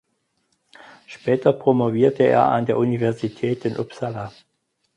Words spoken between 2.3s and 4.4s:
an der Universität in Uppsala.